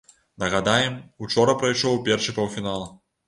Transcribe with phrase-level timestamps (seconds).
[0.43, 0.95] Нагадаем,
[1.27, 2.89] учора прайшоў першы паўфінал.